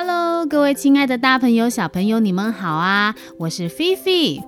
[0.00, 3.16] Hello，各位亲爱的大朋友、小朋友，你们好啊！
[3.36, 4.40] 我是菲菲，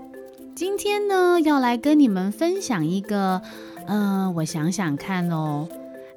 [0.55, 3.43] 今天呢要来跟你们分享一个，
[3.89, 5.69] 嗯，我想想看哦。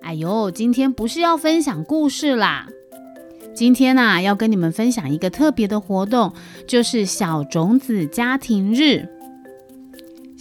[0.04, 2.68] 哎呦，今天不是要分享故事啦，
[3.56, 6.32] 今天呐要跟你们分享一个特别的活动，
[6.68, 9.10] 就是小种子家庭日。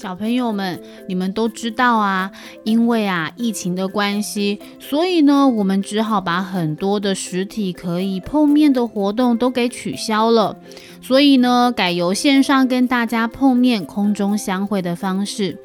[0.02, 2.32] 小朋友们，你们都知道啊，
[2.64, 10.56] 因为啊疫情的关系，所以呢，我们只好把很多的实体可以碰面的活动都给取消了，
[11.00, 15.56] 所以呢，改由线上跟大家碰面、空中相会的方式。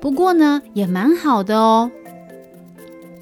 [0.00, 1.90] 不过呢，也蛮好的哦。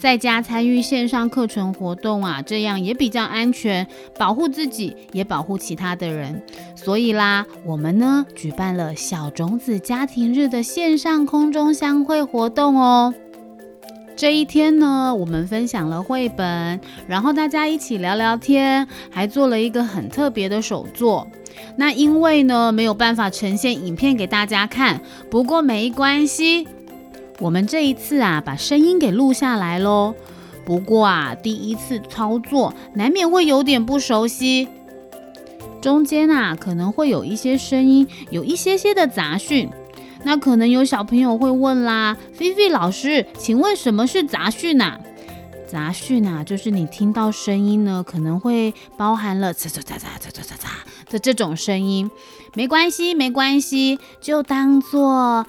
[0.00, 3.86] 在家参与线上课程活动啊，这样也比较安全，
[4.18, 6.42] 保护自己也保护其他的人。
[6.74, 13.12] 所以啦，我们呢举办了小种子家庭日的线上空中相会活动哦。
[14.16, 21.28] 这一天呢，我们分享了绘本，然后大家一起聊聊天，还做了一个很特别的手作。
[21.76, 26.66] 那因为呢没有办法呈现影片给大家看，不过没关系。
[27.40, 30.14] 我们这一次啊，把声音给录下来喽。
[30.64, 34.68] 不过啊，第一次操作难免会有点不熟悉，
[35.80, 39.68] 中间啊可能会有一些声音，有一些些的杂讯。
[40.22, 45.00] 那可能有小朋友会问啦：“菲菲老师，请问什么是杂讯呐？”
[45.66, 50.68] 杂讯啊，就是你听到声音呢，可能会包含了“嚓嚓嚓嚓嚓嚓嚓嚓”
[51.10, 52.10] 的这种声音。
[52.54, 55.46] 没关系，没关系，就当做。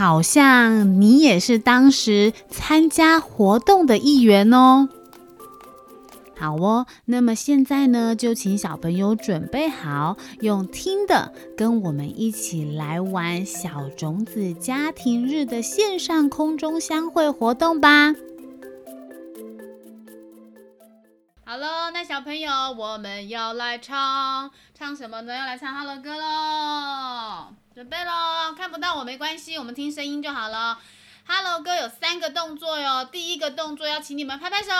[0.00, 4.88] 好像你也是当时参加活动的一员哦。
[6.34, 18.14] 好哦，那么现在呢，就请小朋友准备好，用听的跟我们一起来玩小种子家庭日的线上空中相会活动吧。
[21.50, 22.48] 好喽，那小朋友，
[22.78, 25.34] 我们要来唱唱什么呢？
[25.34, 27.52] 要来唱《哈喽歌》喽。
[27.74, 30.78] 准备喽，看不到我没关系，我们听声音就好了。
[31.26, 34.70] Hello 歌有三个动作哟，第一个动作要请你们拍拍手，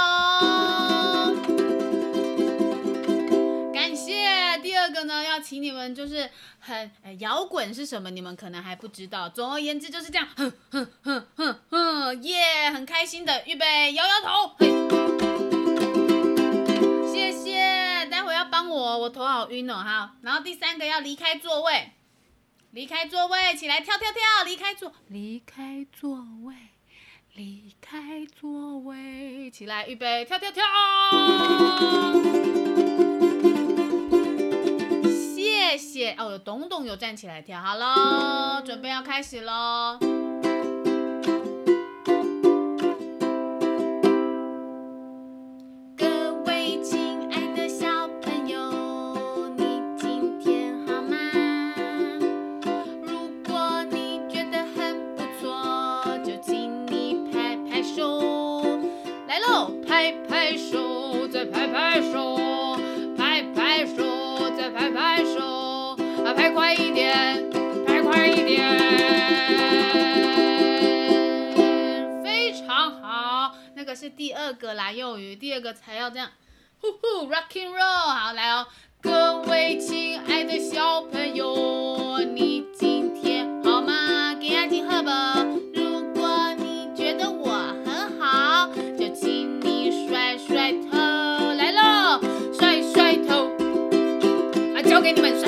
[3.75, 4.57] 感谢。
[4.63, 6.31] 第二个呢，要请你们就是
[6.61, 6.89] 很
[7.19, 8.11] 摇滚是什么？
[8.11, 9.29] 你们可能还不知道。
[9.29, 14.71] 总而言之就是这样，哼哼哼哼哼，耶，很开心的，预备，摇摇头，嘿，
[18.71, 20.17] 我，我头好晕哦，哈。
[20.23, 21.93] 然后第三个要离开座位。
[22.73, 24.45] 离开座位，起来跳跳跳！
[24.45, 26.55] 离开座，离开座位，
[27.35, 30.63] 离开座位，起来，预备，跳跳跳！
[35.35, 39.99] 谢谢哦，董董有站起来跳，好喽，准备要开始喽。
[66.41, 67.51] 开快一点，
[67.87, 68.67] 开快一点，
[72.25, 73.55] 非常好。
[73.75, 76.31] 那个是第二个啦，幼鱼，第二个才要这样，
[76.81, 78.67] 呼呼，rocking roll，好来哦，
[79.03, 84.35] 各位亲爱的小朋友，你今天好吗？
[84.41, 85.47] 给眼睛喝吧。
[85.75, 87.51] 如果你觉得我
[87.85, 92.19] 很好，就请你甩甩头，来喽，
[92.55, 93.51] 甩甩头，
[94.75, 95.39] 啊，交给你们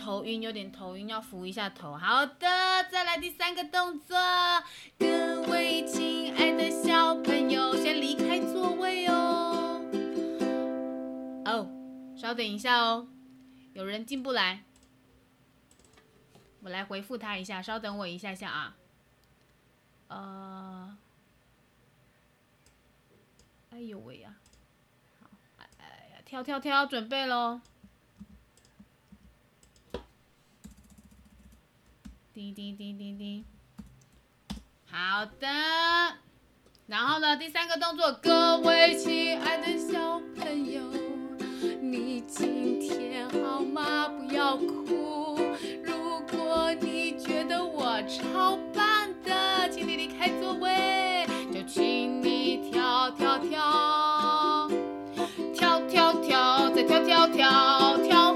[0.00, 1.94] 头晕，有点头晕，要扶一下头。
[1.94, 2.46] 好的，
[2.90, 4.16] 再来第三个动作。
[4.98, 9.84] 各位亲爱的小朋友，先离开座位哦。
[11.44, 11.70] 哦，
[12.16, 13.06] 稍等一下哦，
[13.74, 14.64] 有人进不来，
[16.62, 18.76] 我来回复他一下，稍等我一下下啊。
[20.08, 20.96] 呃，
[23.68, 24.34] 哎呦喂呀，
[25.20, 25.28] 好，
[25.76, 27.60] 哎呀，跳跳跳，准备喽。
[32.40, 33.44] 叮叮叮叮叮，
[34.90, 35.46] 好的。
[36.86, 40.80] 然后呢，第三个动作，各位亲爱的小朋友，
[41.82, 44.08] 你今天好吗？
[44.08, 45.36] 不要哭。
[45.84, 54.70] 如果你觉得我超棒的，请你离开座位，就请你跳跳跳，
[55.54, 58.32] 跳跳跳，再跳跳跳，跳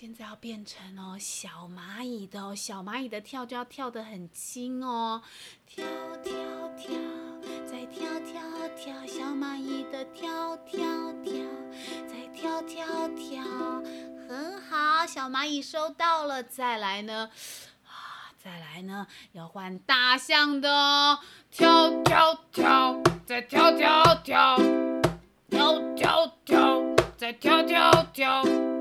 [0.00, 5.20] 现在，要变成哦小蚂蚁的哦，小蚂蚁的跳就要跳得很轻哦，
[5.66, 5.84] 跳
[6.24, 6.32] 跳
[6.74, 6.88] 跳，
[7.66, 8.40] 再跳跳
[8.74, 11.44] 跳，小蚂蚁的跳跳跳，
[12.08, 13.44] 再跳跳跳，
[14.26, 17.28] 很好，小蚂蚁收到了，再来呢，
[17.84, 21.18] 啊，再来呢，要换大象的哦，
[21.50, 24.56] 跳跳跳，再跳跳跳，
[25.50, 26.82] 跳跳跳，
[27.18, 28.02] 再跳跳。
[28.14, 28.79] 跳。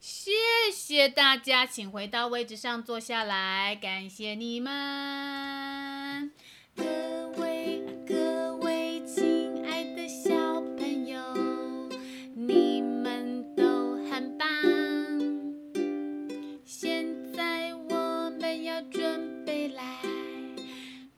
[0.00, 0.32] 谢
[0.72, 3.76] 谢大家，请回到位置上坐下来。
[3.76, 6.30] 感谢你们，
[6.76, 6.84] 各
[7.40, 10.30] 位各位亲爱的小
[10.76, 11.18] 朋友，
[12.34, 14.46] 你们都很棒。
[16.64, 19.82] 现在我们要准备来，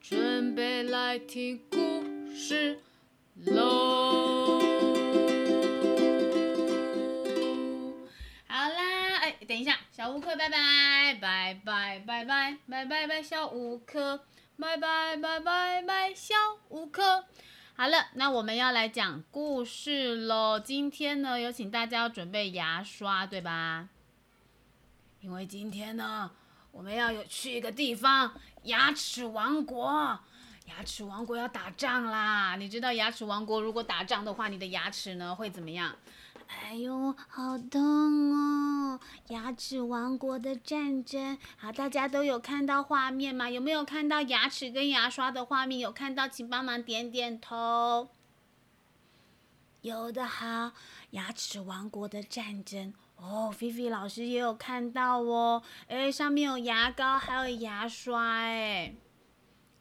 [0.01, 1.79] 准备来听故
[2.35, 2.79] 事
[3.45, 4.30] 喽。
[10.01, 14.25] 小乌克，拜拜拜拜拜拜拜拜拜，小乌克，
[14.59, 16.35] 拜拜拜拜拜，小
[16.71, 17.27] 乌克。
[17.77, 20.59] 好了，那我们要来讲故事喽。
[20.59, 23.91] 今天呢，有请大家要准备牙刷，对吧？
[25.21, 26.31] 因为今天呢，
[26.73, 28.33] 我们要有去一个地方——
[28.65, 30.19] 牙齿王国。
[30.65, 32.57] 牙齿王国要打仗啦！
[32.57, 35.95] 你知道牙齿王国如果打仗的话，你的牙齿呢会怎么样？
[36.53, 37.81] 哎呦，好痛
[38.33, 39.01] 哦！
[39.29, 43.49] 牙齿王国的战争，好，大家都有看到画面吗？
[43.49, 45.79] 有没有看到牙齿跟牙刷的画面？
[45.79, 48.09] 有看到，请帮忙点点头。
[49.83, 50.73] 有的好，
[51.11, 55.63] 牙齿王国的战争哦，菲菲老师也有看到哦。
[55.87, 58.95] 哎，上面有牙膏，还有牙刷，哎。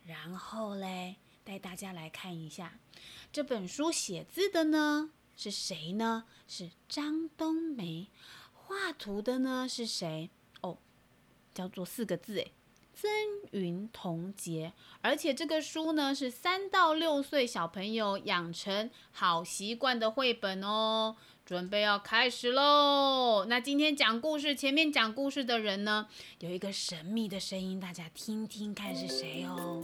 [0.06, 2.74] 然后嘞，带大家来看一下
[3.32, 5.12] 这本书写字的呢。
[5.40, 6.26] 是谁呢？
[6.50, 8.08] 是张冬梅。
[8.52, 10.30] 画图的呢是谁？
[10.60, 10.78] 哦，
[11.54, 12.52] 叫做四个字诶，
[12.94, 13.10] 曾
[13.52, 14.74] 云童杰。
[15.00, 21.16] 而且这个书呢是三到六岁小朋友养成好习惯的绘本哦。
[21.46, 23.46] 准备要开始喽！
[23.46, 26.08] 那今天讲故事，前面讲故事的人呢，
[26.40, 29.84] 有一个神秘的声音，大家听听看是谁哦。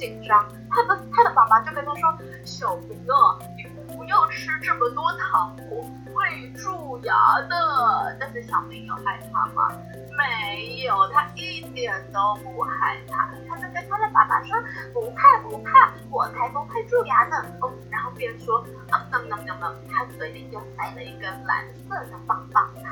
[0.00, 9.70] 紧张，他的他的爸爸就跟他说：“小明啊，你不要吃这么多糖果，会蛀牙的。”但是小明有害怕吗？
[10.16, 13.28] 没有，他一点都不害怕。
[13.46, 14.56] 他就跟他的爸爸说
[14.94, 22.90] ：“不怕不怕，我才不会蛀牙呢。”哦，然后边说：“啊，那那那那，他嘴里就塞了一根蓝色的棒棒糖。”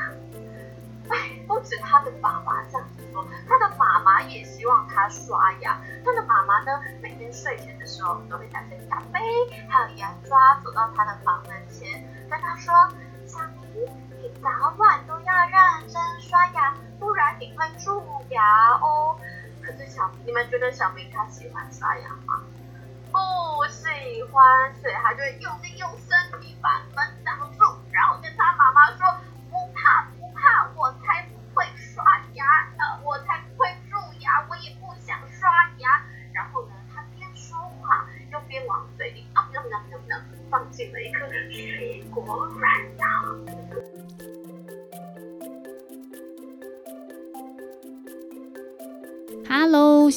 [1.48, 5.80] 不止他的爸爸这样子说，他的妈妈也希望他刷牙。
[6.04, 9.18] 他的妈妈呢，每天睡前的时候都会带着牙杯
[9.66, 12.72] 还有牙刷走到他的房门前，跟他说
[13.26, 13.38] ：“小
[13.74, 13.82] 明，
[14.20, 19.18] 你早晚都要认真刷牙，不然你会蛀牙哦。”
[19.64, 22.42] 可是小，你们觉得小明他喜欢刷牙吗？
[23.10, 23.18] 不
[23.70, 27.17] 喜欢，所以他就用力用身体把门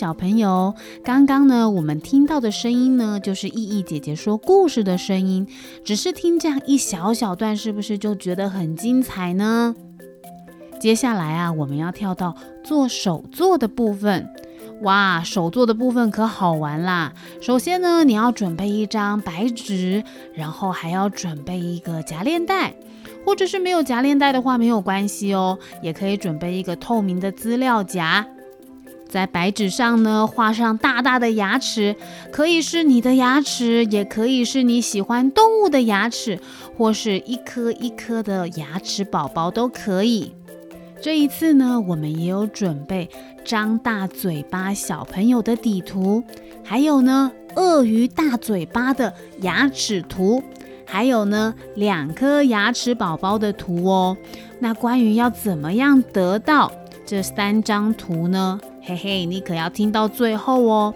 [0.01, 5.47] 小朋友，刚刚呢，我们听到的声音呢，就是意义姐姐说故事的声音。
[5.85, 9.75] 只是听这样一小小段，是不是就觉得很精彩呢？
[10.79, 14.27] 接下来啊，我们要跳到做手作的部分。
[14.81, 17.13] 哇，手作的部分可好玩啦！
[17.39, 20.03] 首先呢，你要准备一张白纸，
[20.33, 22.73] 然后还要准备一个夹链袋，
[23.23, 28.25] 或者是没有夹链袋的话没有关系哦，也可以准备一个透明的资料夹。
[29.11, 31.97] 在白纸上呢，画上大大的牙齿，
[32.31, 36.39] 可以是你的牙齿，也可以是你喜欢动物的牙齿，
[36.77, 40.33] 或是一颗一颗的牙齿宝宝都可以。
[41.01, 43.09] 这一次呢，我们也有准备
[43.43, 46.23] 张大嘴巴小朋友的底图，
[46.63, 50.41] 还有呢鳄鱼大嘴巴的牙齿图，
[50.85, 54.15] 还有呢两颗牙齿宝宝的图哦。
[54.59, 56.71] 那关于要怎么样得到
[57.05, 58.61] 这三张图呢？
[58.83, 60.93] 嘿嘿，你可要听到最后哦。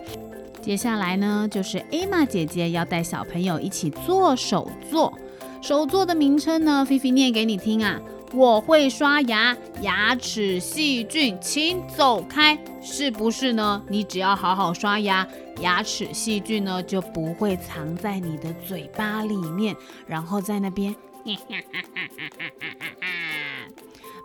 [0.59, 5.13] 接下来呢，就是艾玛姐姐要带小朋友一起做手作。
[5.61, 8.01] 手作的名称呢，菲菲念给你听啊。
[8.33, 13.81] 我会刷牙，牙齿细菌请走开，是不是呢？
[13.87, 15.25] 你只要好好刷牙，
[15.61, 19.75] 牙齿细菌呢就不会藏在你的嘴巴里面，
[20.07, 20.93] 然后在那边，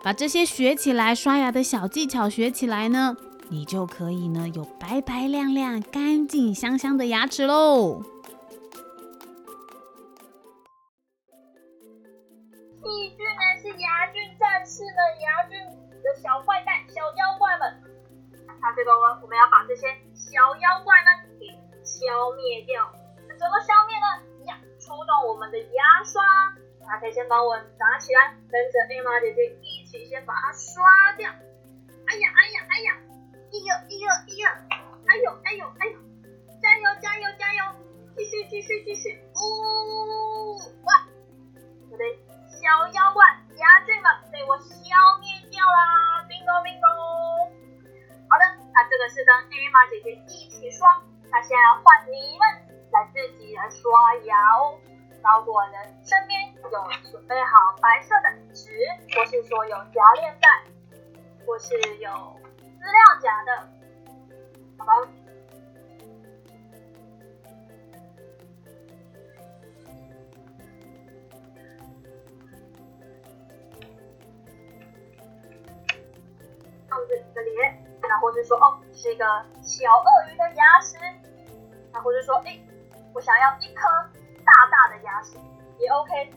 [0.03, 3.15] 把这些学起来，刷牙的小技巧学起来呢。
[3.51, 8.01] 你就可以呢，有白白亮亮、干净香香的牙齿喽。
[12.79, 15.59] 细菌呢是牙菌战士的牙菌
[15.99, 17.75] 的小坏蛋、小妖怪们。
[18.61, 21.51] 那这个我们要把这些小妖怪们给
[21.83, 22.07] 消
[22.39, 22.87] 灭掉。
[23.27, 24.47] 那怎么消灭呢？
[24.47, 26.23] 呀，出动我们的牙刷。
[26.79, 30.81] 大家可以先帮我拿起来，跟着艾玛姐姐一起先把它刷
[31.17, 31.29] 掉。
[32.07, 32.27] 哎呀！
[33.61, 34.49] 一二一二一二，
[35.05, 35.93] 哎呦哎呦哎呦，
[36.59, 37.61] 加油加油加油，
[38.17, 41.05] 继续继续继续，呜哇！
[41.91, 42.03] 我的
[42.49, 43.23] 小妖怪
[43.57, 44.73] 牙菌们被我消
[45.21, 47.53] 灭掉啦，bingo bingo。
[48.25, 50.99] 好的，那这个是跟艾玛姐姐一起刷，
[51.29, 52.41] 那现在换你们
[52.89, 54.73] 来自己来刷牙哦。
[55.37, 58.71] 如果呢身边有准备好白色的纸，
[59.15, 60.49] 或是说有夹链带，
[61.45, 62.40] 或是有。
[62.81, 63.51] 资料夹的，
[64.75, 64.91] 好吧。
[76.89, 79.25] 放着你的脸，那或者说哦，是一个
[79.61, 80.97] 小鳄鱼的牙齿，
[81.93, 82.59] 然后就说哎，
[83.13, 83.87] 我想要一颗
[84.43, 85.37] 大大的牙齿
[85.77, 86.31] 也 OK，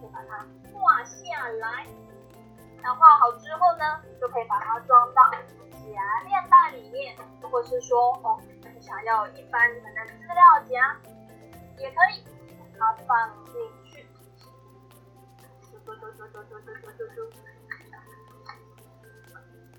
[0.00, 0.38] 就把它
[0.72, 1.86] 画下来。
[2.84, 10.94] 那画好之后呢，就可以把它装到夹链袋里面，或是说哦，你想要一般的资料夹，
[11.78, 12.22] 也可以
[12.78, 14.06] 把它放进去。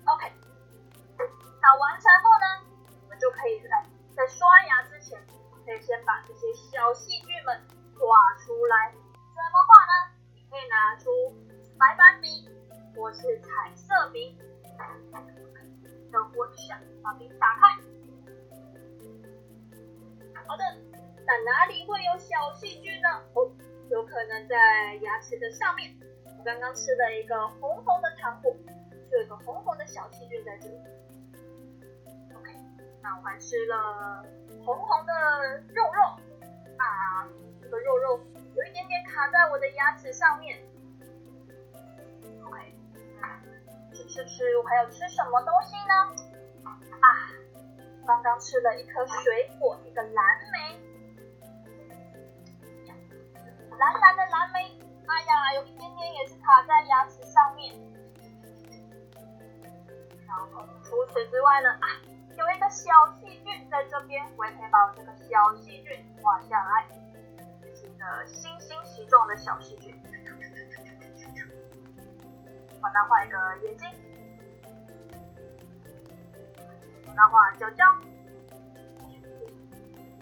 [0.04, 0.32] OK，
[1.62, 2.46] 那完成后呢，
[3.04, 3.68] 我们就可以在
[4.16, 5.24] 在刷牙之前，
[5.64, 7.56] 可以先把这些小细菌们
[7.94, 8.92] 画出来。
[13.06, 14.36] 我是彩色笔，
[16.10, 17.78] 等我一下，把笔打开。
[20.44, 20.64] 好的，
[21.24, 23.08] 那哪里会有小细菌呢？
[23.34, 23.48] 哦，
[23.90, 25.96] 有可能在牙齿的上面。
[26.36, 28.52] 我刚刚吃了一个红红的糖果，
[29.08, 30.74] 就有个红红的小细菌在这里。
[32.34, 32.50] OK，
[33.00, 34.26] 那我还吃了
[34.64, 36.02] 红红的肉肉
[36.76, 37.22] 啊，
[37.62, 38.20] 这个肉肉
[38.56, 40.58] 有一点点卡在我的牙齿上面。
[44.06, 45.92] 吃吃，我还要吃什么东西呢？
[47.00, 47.06] 啊，
[48.06, 50.80] 刚刚吃了一颗水果，一个蓝莓，
[53.78, 54.78] 蓝蓝的蓝莓。
[55.06, 57.74] 哎呀，有一点点也是卡在牙齿上面。
[60.26, 61.86] 然后除此之外呢，啊，
[62.36, 66.86] 有一个小细菌在这边，我也可以把我这个小细菌画下来，
[67.74, 69.94] 是一个星星形状的小细菌。
[72.80, 73.88] 帮他画一个眼睛，
[77.06, 77.84] 帮他画脚脚，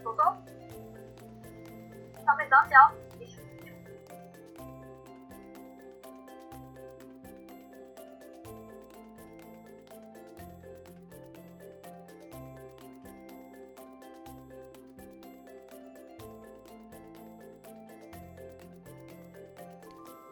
[0.02, 0.22] 手手，
[2.24, 2.92] 上面长脚。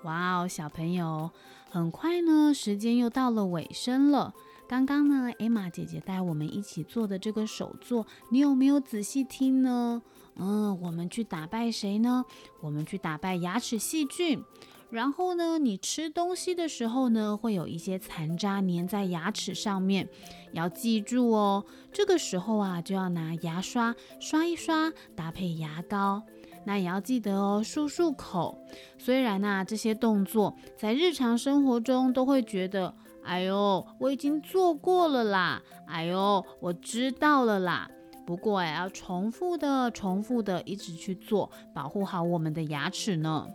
[0.04, 1.30] 哇哦，小朋友！
[1.72, 4.34] 很快呢，时间又到了尾声了。
[4.68, 10.02] 刚刚呢，艾玛姐姐带我们一起做的这个手作，你有没有仔细听呢？
[10.36, 12.26] 嗯，我们去打败谁呢？
[12.60, 14.44] 我们去打败牙齿细菌。
[14.90, 20.06] 然后呢，你吃东西的时候呢，会有一些残渣粘在牙齿上面，
[20.52, 21.64] 要记住哦。
[21.90, 26.22] 这个时候啊，就要拿牙刷刷一刷，搭配牙膏。
[26.64, 28.58] 那也要记得哦，漱漱口。
[28.98, 37.88] 虽然呐，这些动作在日常生活中都会觉得，哎呦，我已经做过了啦，哎呦，我知道了啦。
[38.24, 43.46] 不过也要重复的、重复的一直去做，保护好我们的牙齿呢。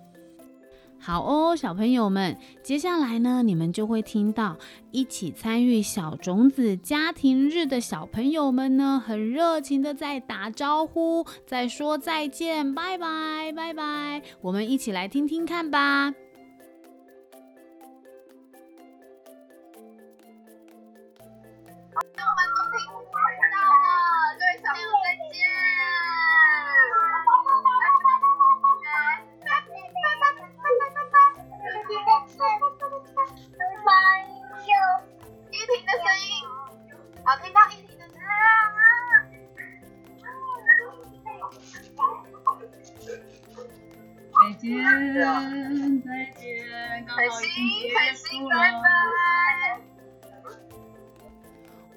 [0.99, 4.57] 好哦，小朋友们，接下来呢，你们就会听到
[4.91, 14.21] 一起参与小种子家庭日的小朋友们呢，很热情的在打招呼，在说再见，拜拜，拜拜。
[14.41, 16.13] 我们一起来听听看吧。
[37.23, 38.07] 好，听到一里的啊
[44.37, 44.65] 再见，
[46.03, 46.45] 再见，
[47.05, 48.75] 刚可好已经惜，结可惜，束拜了。
[48.81, 49.81] 拜。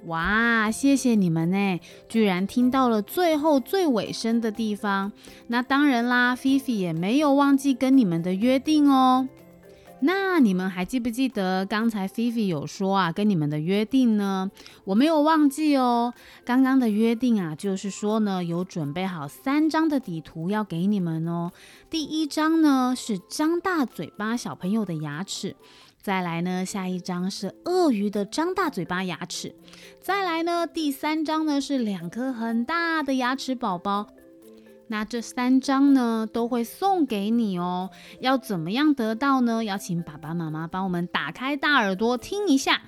[0.06, 5.12] 哇，谢谢你们呢，居然听到了最后最尾声的地方。
[5.49, 9.28] 那当然啦，菲菲也没有忘记跟你们的约定哦。
[10.02, 14.50] 那你们还记不记得刚才菲菲有说啊，跟你们的约定呢？
[14.85, 16.14] 我没有忘记哦。
[16.45, 21.52] 刚刚的约定啊，就是说呢，有准备好三张的底图要给你们哦。
[21.90, 25.54] 第一张呢是张大嘴巴小朋友的牙齿，
[26.00, 29.54] 再来呢下一张是鳄鱼的张大嘴巴牙齿，
[30.00, 34.09] 再来呢第三张呢是两颗很大的牙齿宝宝。
[34.90, 37.90] 那这三张呢都会送给你哦。
[38.18, 39.62] 要怎么样得到呢？
[39.62, 42.82] 要请爸爸妈妈帮我们打开大耳朵听一下。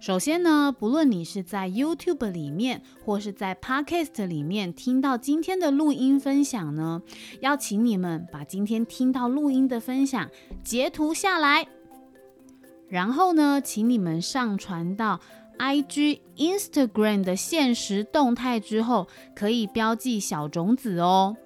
[0.00, 7.02] 首先呢，不论你是在 YouTube 里面，或是在 Podcast 里面听到今天的录音分享呢，
[7.40, 10.30] 要请你们把今天听到录音的分享
[10.62, 11.66] 截图下来，
[12.88, 15.20] 然后呢，请你们上传到
[15.60, 21.36] IG、Instagram 的现实动态之后，可以标记小种子哦。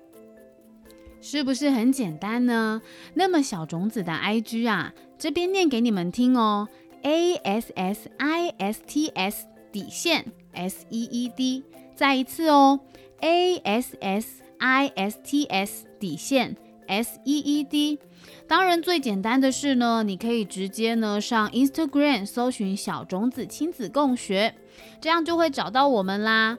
[1.20, 2.80] 是不是很简单呢？
[3.14, 6.68] 那么小种子的 IG 啊，这边念给你们听哦
[7.02, 11.64] ，A S S I S T S 底线 S E E D，
[11.96, 12.78] 再一次哦
[13.20, 16.56] ，A S S I S T S 底线
[16.86, 17.98] S E E D。
[18.46, 24.54] 当然，最简单的是呢，你可以直接呢上 Instagram 搜寻“小种子亲子共学”，
[25.00, 26.58] 这样就会找到我们啦。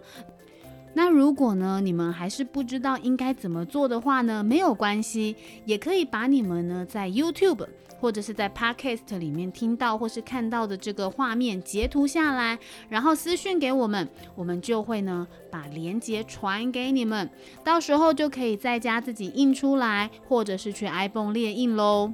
[0.96, 7.68] 那如果呢，你们还是不知道应该怎么做的话呢，没有关系，也可以把你们呢在 YouTube
[8.00, 17.30] 或者是在 Podcast 里面听到或是看到的这个画面截图下来，然后私讯给我们，我们就会呢把链接传给你们，
[17.64, 22.14] 到时候就可以在家自己印出来，或者是去 iPhone 列印喽。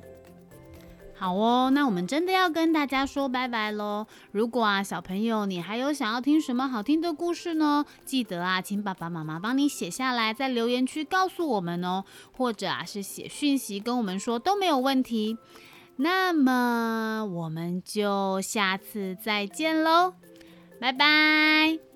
[1.22, 4.08] 好哦，那我们真的要跟大家说拜拜喽。
[4.32, 7.86] 如果啊，小朋友你还有想要听什么好听的故事呢？
[8.04, 15.38] 记得啊，请爸爸妈妈帮你写下来，在留言区告诉我们哦，或者啊是写讯息跟我们说都没有问题。
[15.98, 20.16] 那么我们就下次再见喽，
[20.80, 21.91] 拜拜。